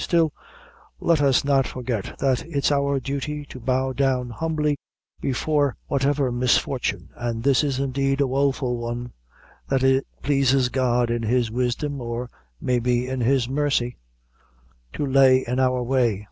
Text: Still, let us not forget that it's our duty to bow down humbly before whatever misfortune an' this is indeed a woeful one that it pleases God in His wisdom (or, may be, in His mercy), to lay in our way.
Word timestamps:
Still, 0.03 0.33
let 0.99 1.21
us 1.21 1.45
not 1.45 1.67
forget 1.67 2.15
that 2.17 2.43
it's 2.47 2.71
our 2.71 2.99
duty 2.99 3.45
to 3.45 3.59
bow 3.59 3.93
down 3.93 4.31
humbly 4.31 4.79
before 5.21 5.75
whatever 5.85 6.31
misfortune 6.31 7.09
an' 7.15 7.41
this 7.43 7.63
is 7.63 7.79
indeed 7.79 8.19
a 8.19 8.25
woeful 8.25 8.77
one 8.77 9.13
that 9.69 9.83
it 9.83 10.07
pleases 10.23 10.69
God 10.69 11.11
in 11.11 11.21
His 11.21 11.51
wisdom 11.51 12.01
(or, 12.01 12.31
may 12.59 12.79
be, 12.79 13.07
in 13.07 13.21
His 13.21 13.47
mercy), 13.47 13.99
to 14.93 15.05
lay 15.05 15.45
in 15.47 15.59
our 15.59 15.83
way. 15.83 16.19